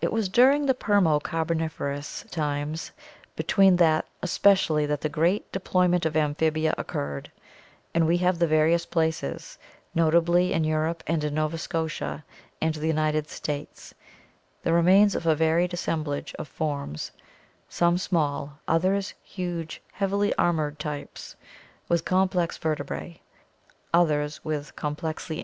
[0.00, 2.90] It was during Permo Carboniferous times
[3.38, 7.30] especially that the great deploy ment of amphibia occurred,
[7.94, 9.56] and we have from various places,
[9.94, 12.24] notably in Europe and in Nova Scotia
[12.60, 13.94] and the United States,
[14.64, 17.12] the remains of a varied assemblage of forms,
[17.68, 21.36] some small, others huge heavily armored types
[21.88, 23.14] with com' plex vertebra;,
[23.94, 25.32] others with complexly„„